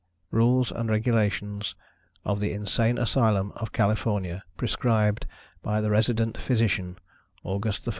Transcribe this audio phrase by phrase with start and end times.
[0.31, 1.75] RULES AND REGULATIONS
[2.25, 4.43] OF THE INSANE ASYLUM OF CALIFORNIA.
[4.57, 5.27] PRESCRIBED
[5.61, 6.97] BY THE RESIDENT PHYSICIAN,
[7.43, 7.89] AUGUST 1, 1861.